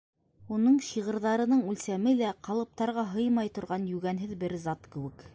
[0.55, 5.23] Уның шиғырҙарының үлсәме лә ҡалыптарға һыймай торған йүгәнһеҙ бер зат кеүек.